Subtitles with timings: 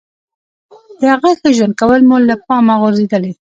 [0.99, 3.31] د هغه ښه ژوند کول مو له پامه غورځولي.